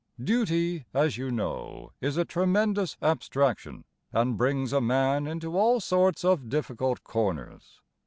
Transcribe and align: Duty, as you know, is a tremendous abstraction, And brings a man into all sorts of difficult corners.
Duty, 0.19 0.87
as 0.95 1.19
you 1.19 1.29
know, 1.29 1.91
is 2.01 2.17
a 2.17 2.25
tremendous 2.25 2.97
abstraction, 3.03 3.85
And 4.11 4.35
brings 4.35 4.73
a 4.73 4.81
man 4.81 5.27
into 5.27 5.55
all 5.55 5.79
sorts 5.79 6.25
of 6.25 6.49
difficult 6.49 7.03
corners. 7.03 7.81